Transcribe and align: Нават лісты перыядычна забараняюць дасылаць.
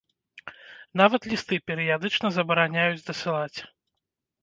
Нават 1.01 1.21
лісты 1.35 1.55
перыядычна 1.69 2.27
забараняюць 2.41 3.05
дасылаць. 3.07 3.59